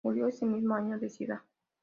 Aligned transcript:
Murió 0.03 0.27
ese 0.27 0.47
mismo 0.47 0.73
año 0.73 0.97
de 0.97 1.11
sida. 1.11 1.45